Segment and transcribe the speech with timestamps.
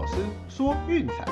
[0.00, 0.16] 老师
[0.48, 1.26] 说运彩，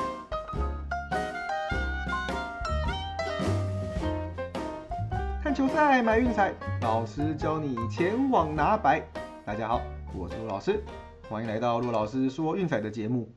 [5.41, 6.53] 看球赛买运彩，
[6.83, 9.01] 老师教你前往拿白。
[9.43, 9.81] 大家好，
[10.15, 10.83] 我是陆老师，
[11.27, 13.27] 欢迎来到陆老师说运彩的节目。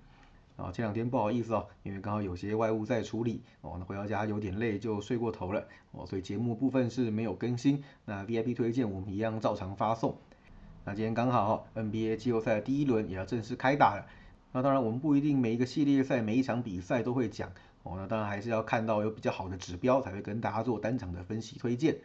[0.56, 7.82] 啊，前两天不好意思哦，因为刚好有些外务在处理哦，那回到家有点累就睡过头了哦，所以节目部分是没有更新。
[8.04, 10.14] 那 VIP 推荐我们一样照常发送。
[10.84, 14.04] 那今天刚好 NBA 季后赛的第一轮也要正式开打了。
[14.52, 17.50] 那当然我们不一定每一个系列赛每一场比赛都会讲
[17.82, 21.96] 哦，那当然还是要看到有比较好的指标才会跟大家做单场的分析推荐。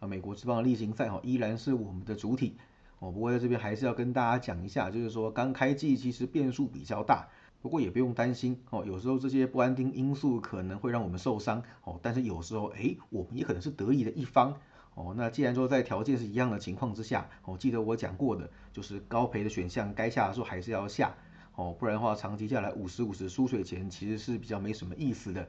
[0.00, 2.56] 啊，美国之棒的例行赛哈依然是我们的主体
[3.00, 7.28] 哦，不过在这边还是要跟大家讲一下，就是说刚开季其实变数比较大。
[7.62, 14.58] 不过也不用担心哦，有时候这些不安定因素可能会让我们受伤哦，但是有时候哎，我们也可能是得意的一方
[14.94, 15.12] 哦。
[15.14, 21.14] 那既然说在条件是一样的情况之下哦，记得我讲过的，就是高赔的选项该下的时候还是要下
[21.60, 25.46] 哦，不然的话长期下来五十五十输水钱其实是比较没什么意思的。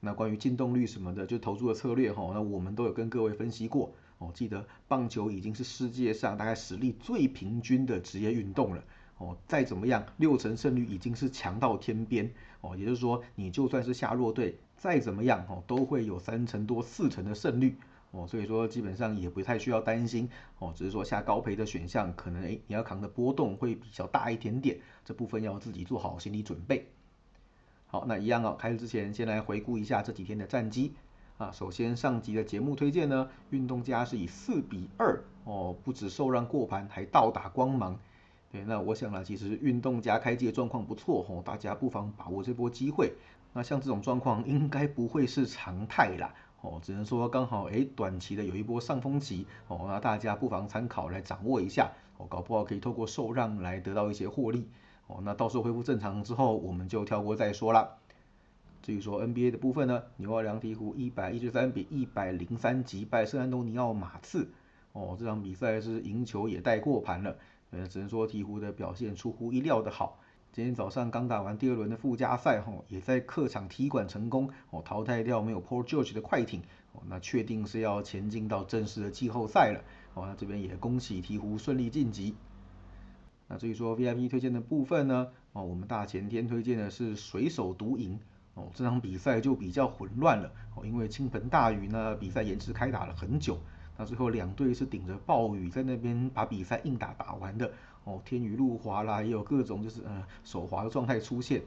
[0.00, 4.30] 那关于进动率什么的，就投注的策略哈，那我们都有跟各位分析过哦。
[4.32, 8.82] 记得棒球已经是世界上大概实力最平均的职业运动了。
[9.18, 12.74] 哦，再怎么样，六成胜率已经是强到天边哦。
[12.74, 17.76] 也就是说，你就算是下弱队，再怎么样哦，都会有三成多、四成的胜率
[18.10, 18.26] 哦。
[18.26, 20.72] 所以说，基本上也不太需要担心哦。
[20.74, 26.86] 只是说下高赔的选项，可能诶你要扛的波动会比较大一点点，这部分要自己做好心理准备。
[27.86, 30.94] 好，那一样哦，开始之前先来回顾一下这几天的战绩
[31.38, 31.50] 啊。
[31.50, 37.98] 首先上集的节目推荐呢，运动家是以四比二哦，不止受让过盘，还倒打光芒。
[38.52, 43.12] 对，那我想呢，其实运动家开机的状况不错哦，大家不妨把握这波机会。
[43.52, 54.68] 那像这种状况应该不会是常态啦，哦，只能说刚好哎，短期的有一波上风期哦，那大家不妨参考来掌握一下哦，搞不好可以透过受让来得到一些获利
[55.06, 55.20] 哦。
[55.22, 57.96] 那到时候恢复正常之后，我们就跳过再说啦。
[58.82, 64.48] 至于说 NBA 的部分呢，纽奥良鹈鹕一百一十三比一百零三击败圣安东尼奥马刺
[64.92, 67.36] 哦，这场比赛是赢球也带过盘了。
[67.70, 70.18] 呃，只能说鹈鹕的表现出乎意料的好。
[70.52, 76.60] 今天早上刚打完第二轮的附加赛，吼，也在客场踢馆成功，哦，淘汰掉没有 Paul George 的快艇，
[76.92, 79.84] 哦，那确定是要前进到正式的季后赛了。
[80.14, 82.34] 哦，那这边也恭喜鹈鹕顺利晋级。
[83.46, 88.18] 那至于说 VIP 推荐的部分呢，哦，我们大前天推荐的是水手独赢，
[88.54, 93.56] 哦，这场比赛就比较混乱了，哦，因为倾盆大雨呢，比赛延迟开打了很久。
[93.96, 97.70] 那最后两队是顶着暴雨在那边把比赛硬打打完的
[98.04, 101.62] 哦，天雨路滑啦，也有各种就是呃手滑的状态出现。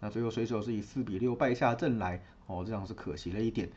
[0.00, 3.68] 那最后水手是以四比六败下阵来哦，这样是可惜了一点。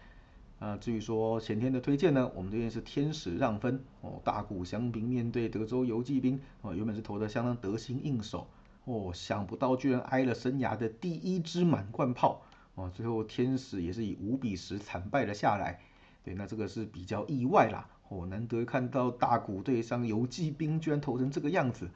[0.59, 8.47] 啊，至于说前天的推荐呢，我们这边是天使让分哦，大谷翔平面对德州游骑兵哦，原本是投的相当得心应手
[8.85, 12.43] 哦，想不到居然挨了生涯的第一支满贯炮
[12.75, 15.79] 哦，最后天使也是以五比十惨败了下来。
[16.23, 17.89] 对，那这个是比较意外啦。
[18.11, 21.89] 哦，难得看到大股对上游击兵居然投成这个样子。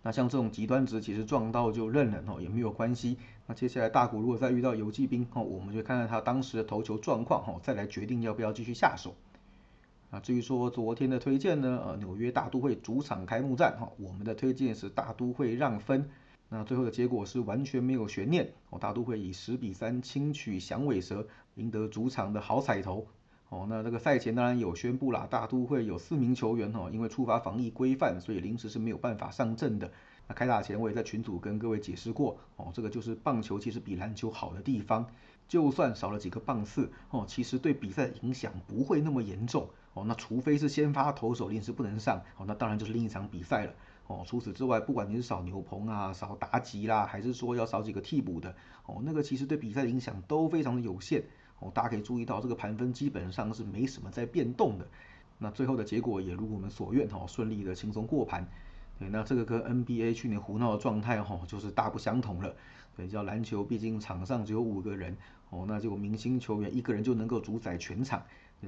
[0.00, 3.18] 那像这种极端值，其实撞到就认了哦，也没有关系。
[3.48, 9.16] 那接下来大股如果再遇到游击兵哦，我们就看看他当时的投球状况哦，再来决定要不要继续下手。
[10.10, 16.08] 啊，至于说昨天的推荐呢，呃，纽约大都会主场开幕战哈，我们的推荐是大都会让分。
[16.48, 21.26] 那最后的结果是完全没有悬念哦，大都会以十比三轻取响尾蛇，
[21.56, 23.08] 赢得主场的好彩头。
[23.50, 29.90] 哦，那这个赛前当然有宣布啦，大都会有四名球员哦，因为触发防疫规范，所以临时是没有办法上阵的。
[30.26, 35.06] 那开打前我也在群组跟各位解释过，哦，这个就是棒球其实比篮球好的地方，
[35.48, 39.66] 就算少了几个棒次，哦，其实对比赛影响不会那么严重。
[39.94, 43.72] 哦，那除非是先发投手临时不能上，哦，那当然就是另一场比赛了。
[44.08, 48.54] 哦，除此之外，不管你是少牛棚啊，少妲己啦，还是说要少几个替补的，
[48.84, 51.24] 哦，那个其实对比赛的影响都非常的有限。
[51.60, 54.86] 哦，大家可以注意到这个盘分基本上是没什么在变动的，
[55.38, 58.48] 那最后的结果也如我们所愿哈，顺利的轻松过盘。
[58.98, 62.54] 对，那这个跟 NBA 去年胡闹的状态哈，就是大不相同了。
[62.96, 65.16] 对，叫篮球毕竟场上只有五个人，
[65.50, 68.20] 哦，那就明星球员一个人就能够主宰全场，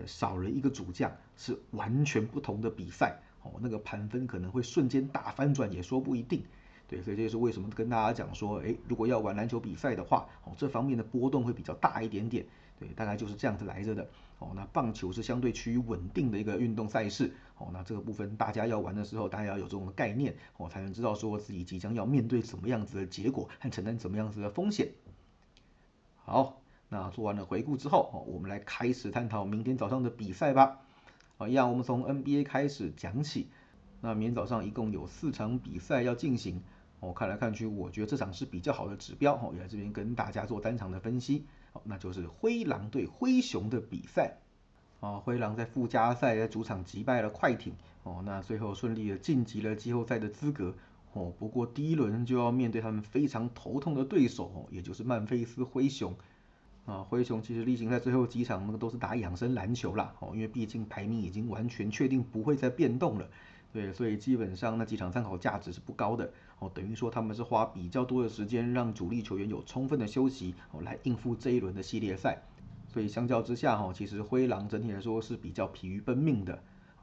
[0.07, 6.45] 少了一个主将是完全不同的比赛，哦，那个盘分可能会瞬间大翻转也说不一定。
[6.87, 12.47] 对，所以这就是为什么跟大家讲说，哎，如果要玩篮球比赛的话，哦，这方面的波动会比较大一点点。
[12.81, 14.09] 对，大概就是这样子来着的。
[14.39, 17.31] 哦，那棒球是相对趋于稳定的一个运动赛事。
[17.59, 24.89] 哦，那这个部分大家要玩的时候，大家要有这种概念，哦，才能知道说自己即将要面对什么样子的结果和承担怎么样子的风险。
[26.17, 30.81] 好，那做完了回顾之后，哦，我们来开始探讨明天早上的比赛吧。
[31.37, 33.51] 好，一样，我们从 NBA 开始讲起。
[34.01, 36.63] 那明天早上一共有四场比赛要进行。
[37.01, 41.47] 哦，看来看去，我觉得这场是比较好的指标哦，也在这边跟大家做单场的分析。
[41.73, 44.39] 好，那就是灰狼对灰熊的比赛。
[45.01, 47.73] 哦，灰狼在附加赛在主场击败了快艇，
[48.03, 50.75] 哦，那最后顺利的晋级了季后赛的资格。
[51.13, 56.15] 哦，不过第一轮就要面对他们非常头痛的对手，哦，也就是曼菲斯灰熊。
[56.87, 63.29] 啊，灰熊其实例行在最后几场那个都是打养生篮球啦，哦，因为毕竟排名已经完全确定不会再变动了。
[63.73, 72.43] 对，所以基本上那几场参考价值是不高的哦，等于说他们是花比较多的时间让主力球员有充分的休息哦，来应付这一轮的系列赛。
[72.93, 76.63] 所以相较之下哈，其实灰狼整体来说是比较疲于奔命的，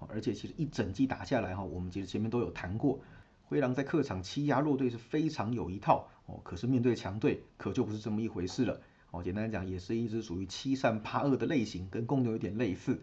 [0.09, 2.99] 而且其实一整季打下来哈，我们其实前面都有谈过，
[3.45, 8.81] 灰狼在客场欺压弱队是非常有一套哦，可是面对强队可就不是这么一回事了
[9.11, 9.23] 哦。
[9.23, 13.01] 简单讲，也是一支属于欺善怕恶的类型，跟公牛有点类似。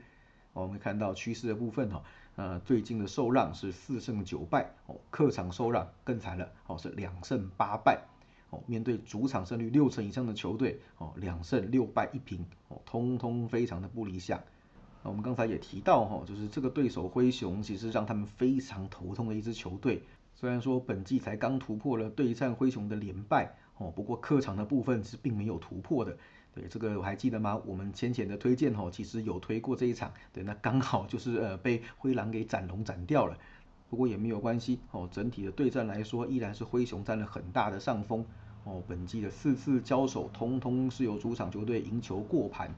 [0.63, 2.03] 我们看到趋势的部分哈。
[2.37, 8.03] 呃，最近的受让是四胜九败哦，客场受让更惨了哦，是两胜八败
[8.51, 8.61] 哦。
[8.67, 14.43] 面对主场胜率六成以上的球队哦，两胜六败一平哦，通通非常的不理想。
[15.05, 20.03] 那我们刚才也提到哈，就是这个对手灰熊其实让他们非常头痛的一支球队。
[20.35, 26.19] 虽然说本季才刚突破了对战灰熊的连败哦，不过客场的部分是并没有突破的。
[26.55, 27.61] 对这个我还记得吗？
[27.67, 33.37] 我们浅浅的推荐哦，其实有推过这一场，对，那刚好就是呃被灰狼给斩龙斩掉了。
[33.91, 38.25] 不过也没有关系哦，整体的对战来说，依然是灰熊占了很大的上风
[38.63, 38.83] 哦。
[38.87, 42.73] 本季的四次交手，通通是由主场球队赢球过盘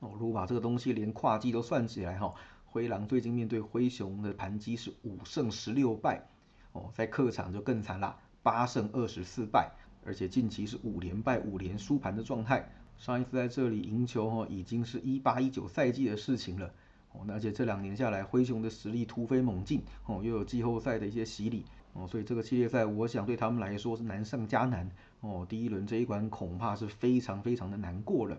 [0.00, 0.10] 哦。
[0.18, 2.34] 如果把这个东西连跨季都算起来哈，
[2.66, 6.26] 灰狼最近面对灰熊的盘击是五胜十六败
[6.72, 9.70] 哦，在客场就更惨啦，八胜二十四败，
[10.04, 12.68] 而且近期是五连败五连输盘的状态。
[12.96, 16.72] 上一次在这里赢球哦，已经是一八一九赛季的事情了
[17.12, 17.20] 哦。
[17.28, 25.46] 而且这两年下来，灰熊的实力突飞猛进哦，又有季后赛的一些洗礼哦，所以这个系列赛我想对他们来说是难上加难哦。
[25.48, 28.38] 第一轮这一关恐怕是非常非常的难过了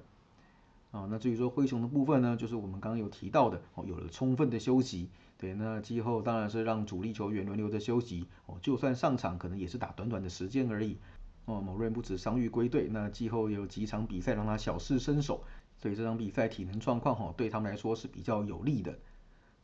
[0.92, 1.08] 啊。
[1.10, 10.98] 那至于说灰熊的部分呢，就是我们刚刚有提到的哦，有了充分的休息，对，那季后当然是让主力球员轮流的休息哦，就算上场可能也是打短短的时间而已。
[11.46, 15.44] 哦，某人不止伤愈归队，那季后有几场比赛让他小试身手，
[15.78, 18.98] 所以这场比赛体能状况哈对他们来说是比较有利的。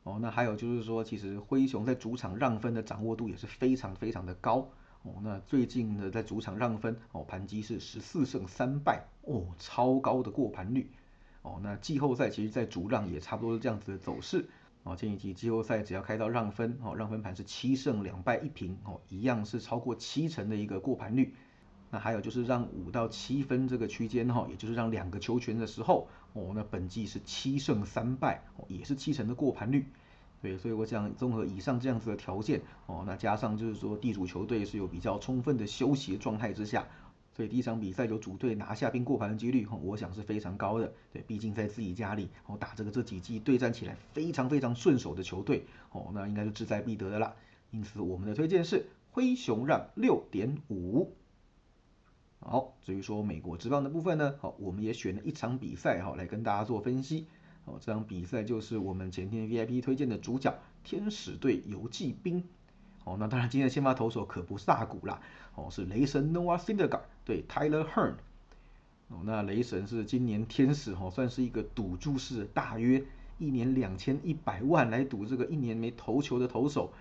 [0.04, 4.70] 哦，那还有就是说，其实灰熊在主场让分的掌握度也是非常非常的高。
[5.04, 10.92] 哦，那最近的在主场让分哦，盘击是十四胜三败哦，超高的过盘率。
[11.42, 14.48] 哦，那季后赛其实在主让也差不多是这样子的走势。
[14.84, 21.34] 哦，前几季季后赛只要开到让分哦，让分盘是七胜两败一平哦，一样是超过七成的一个过盘率。
[21.92, 29.86] 那还有就是让五到七分这个区间哈，也就是让两个球权的时候哦，那本季是七胜三败，也是七成的过盘率。
[30.42, 36.88] 对，所以我想综合以上这样子的条件哦，那加上就是说地主球队是有比较充分的休息的状态之下，
[37.36, 40.92] 所以第一场比赛有主队拿下并过盘的几率哈，我想是非常高的。
[41.12, 47.36] 对，毕竟在自己家里哦打这个这几季对战起来非常非常顺手的球队哦，那应该是志在必得的啦。
[47.70, 51.14] 因此我们的推荐是灰熊让六点五。
[52.44, 57.28] 好，至于说美国职棒的部分呢，好，我们也选了一场比赛哈来跟大家做分析。
[57.66, 60.54] 哦，这场比赛就是我们前天 VIP 推荐的主角
[60.84, 62.44] 天使队游骑兵。
[63.04, 65.22] 哦，那当然今天的先发投手可不是大股啦，
[65.56, 68.16] 哦，是雷神 Noah Syndergaard 对 Tyler Hearn。
[69.10, 73.04] 哦，那雷神是今年天使哦算是一个赌注式，大约
[73.38, 76.92] 一年两千一百万来赌这个一年没投球的投手。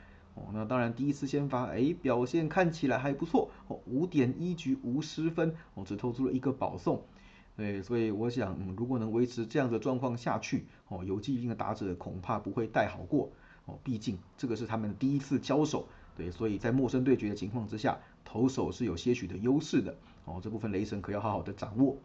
[0.41, 7.03] 哦，那当然第一次先发，哎，表现看起来还不错哦，五点一局无失分，哦，只投出了一个保送，
[7.57, 13.31] 对，所以我想，嗯，如果能维持这样的状况下去，哦，游击兵的打者恐怕不会带好过，
[13.67, 21.99] 哦，毕竟这个是他们第一次交手，对，所以在陌生对决的情况之下，投手是有些许的优势的，哦，这部分雷神可要好好的掌握。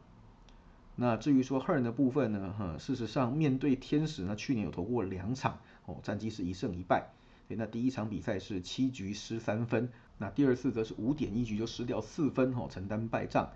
[0.98, 7.12] 那至于说 Hern 的部分呢，哈，事实上面对天使呢，去年有投过两场，哦，战绩是一胜一败。
[7.48, 13.50] 对，那第一场比赛是七局失三分，那第二次则是五点一局就失掉四分，哦，承担败仗。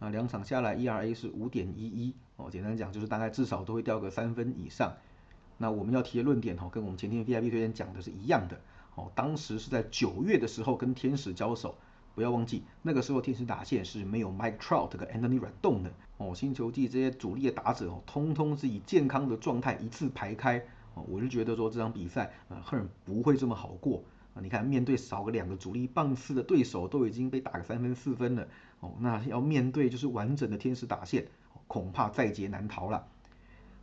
[0.00, 4.94] 那两场下来，ERA 是五点一一，哦，简单讲就是大概至少都会掉个三分以上。
[5.58, 8.58] 那我们要提的论点，哦，跟我们前天 VIP 推荐讲的是一样的，
[8.94, 11.76] 哦，当时是在九月的时候跟天使交手，
[12.14, 20.64] 不要忘记那个时候天使打线是没有 Mike Trout 跟 Anthony Rendon 的，哦，新球季这些主力的打者哦，通通是以健康的状态一次排开。
[21.08, 24.02] 我是觉得说这场比赛，呃，赫尔不会这么好过
[24.34, 24.40] 啊！
[24.42, 28.48] 你看，面对少个两个主力棒次的对手，都已经被打个三分四分了，
[28.80, 31.26] 哦，那要面对就是完整的天使打线，
[31.66, 33.06] 恐怕在劫难逃了。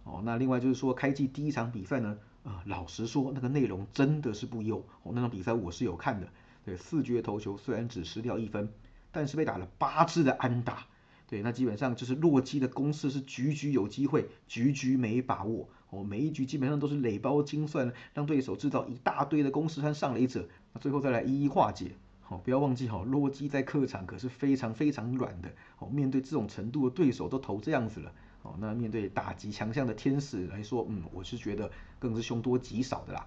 [0.03, 4.77] 哦，那另外就是说，开季第一场比赛呢，呃，老实说，那个内容真的是不优。
[5.03, 6.27] 哦，那场比赛我是有看的，
[6.63, 8.69] 对，四局投球虽然只失掉一分，
[9.11, 10.85] 但是被打了八支的安打。
[11.27, 15.67] 对，那基本上就是洛基的攻势是局局有机会，局局没把握。
[15.89, 21.91] 哦，每一局基本上都是垒包精算，让对手制造一大堆的攻势和上垒者，那最后再来一一化解。
[22.21, 25.49] 好，不要忘记哈，洛基在客场可是非常非常软的。
[25.79, 28.11] 哦，面对这种程度的对手都投这样子了。
[28.43, 33.25] 哦，那面对打击强项的天使来说，嗯，我是觉得更是凶多吉少的啦。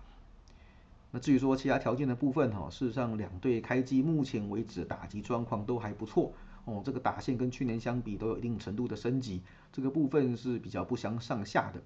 [1.10, 6.32] 那至于说其他条件的部分哈，事实上两队开机目前为止打击状况都还不错。
[6.70, 11.82] 哦，这个打线跟去年相比都有一定程度的升级，这个部分是比较不相上下的。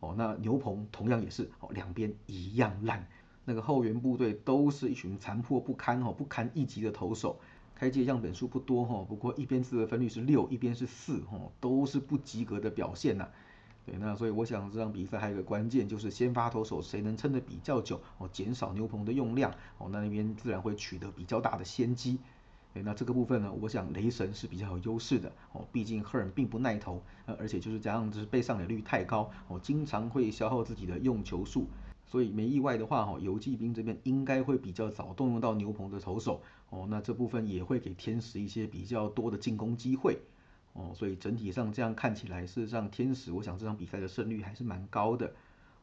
[0.00, 3.06] 哦，那牛棚同样也是，哦，两边一样烂，
[3.44, 7.40] 那个后援部队都是一群残破不堪、哦不堪一击的投手。
[7.74, 13.28] 开机样本数不多哈，不过一边自得分率是六，一边是四，哦，都是不及格的表现呐。
[13.84, 22.18] 对，那所以我想这场比赛还有一个关键就是先发投手谁能撑得比较久，哦，减少牛棚的用量，哦，那那边自然会取得比较大的先机。
[22.74, 31.68] 对，那这个部分呢，我想雷神是比较有优势的哦，毕竟赫尔并不耐投，呃，而且就是加上就是被上垒率太高，哦，经常会消耗自己的用球数，
[32.04, 40.18] 所以没意外的话，哈，游骑兵这边应该会比较早动用到牛棚的投手，哦，那这部分也会给天使一些比较多的进攻机会，
[40.72, 45.32] 哦，所以整体上这样看起来，事实上天使，我想这场比赛的胜率还是蛮高的，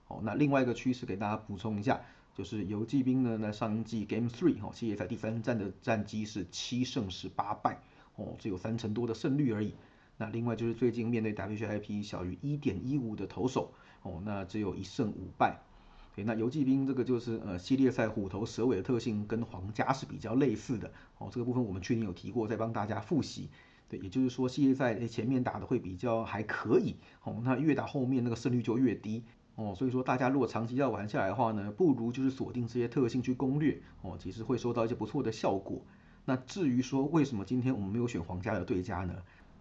[0.10, 2.02] 哦，那另外一个趋势给大家补充一下。
[2.34, 7.82] 就是游骑兵呢，那上季 Game Three 哈系列赛第三战的战绩是七胜十八败
[8.16, 9.74] 哦，只有三成多的胜率而已。
[10.18, 13.74] 那另外就是最近面对 WHIP 小于一点一五的投手
[14.04, 15.60] 哦，那只有一胜五败。
[16.16, 23.50] 对，那游骑兵这个就是呃系列赛虎头蛇尾的特性跟皇家是比较类似的哦，这个部分我们去年有提过，再帮大家复习。
[23.90, 29.24] 对，也就是说系列赛前面打的会比较还可以哦，那越打后面那个胜率就越低。
[29.56, 35.82] 哦，所以说大家如果长期要玩下来的话呢，不如就是锁定这些特性去攻略哦，其实会收到一些不错的效果。
[36.26, 39.16] 那至于说为什么今天我们没有选皇家的对家呢？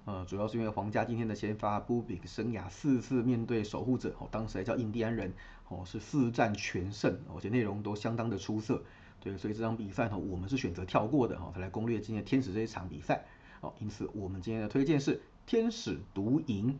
[0.06, 5.32] 呃，主要是因为皇家今天的先发布比生涯四次面对守护者，哦，当时还叫印第安人，
[5.68, 8.82] 哦，是四战全胜，而且内容都相当的出色。
[9.20, 13.24] 对，所以这场比赛呢，我们是选择跳过的，哈，才来攻略今天天使这一场比赛。
[13.60, 16.78] 哦，因此我们今天的推荐是天使独赢。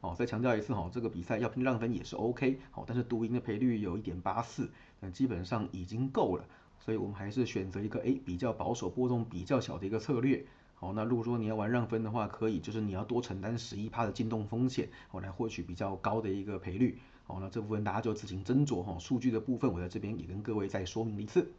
[0.00, 6.44] 哦，再强调一次哈，这个比赛要拼让分也是 OK，好，但是独赢的赔率有一点八四，那基本上已经够了，
[6.78, 10.44] 所以我们还是选择一个诶比较保守、波动比较小的一个策略。
[10.76, 17.00] 好，那如果说你要玩让分的话，可以，就是你要多承担十一趴的进动风险，我来获取比较高的一个赔率。
[17.26, 18.96] 好，那这部分大家就自行斟酌哈。
[19.00, 21.50] 数据的部分我在这边也跟各位再说明一次。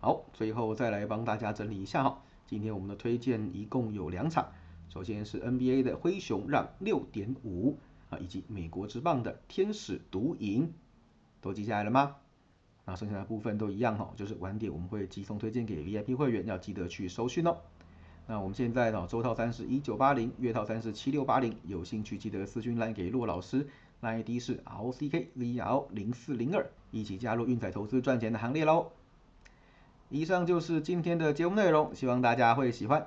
[0.00, 4.50] 好，最后再来帮大家整理一下哈，今天我们的推荐一共有两场。
[4.88, 7.76] 首先是 NBA 的灰熊让六点五
[8.10, 10.72] 啊，以及美国之棒的天使独赢，
[11.40, 12.16] 都记下来了吗？
[12.86, 17.58] 那剩下的部分都一样哈，就是晚点我们会寄送推荐给 VIP 会员，要记得去收讯哦。
[18.26, 23.68] 那我们现在呢，周套餐是一九八零，月套餐是七六八零，有兴趣记得私讯来给骆老师，
[24.00, 28.92] 那 ID 是 RCKZR 零四零二，一起加入运彩投资赚钱的行列喽。
[30.08, 33.06] 以上就是今天的节目内容，希望大家会喜欢。